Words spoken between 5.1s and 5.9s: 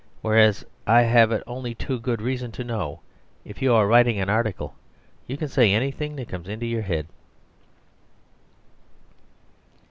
you can say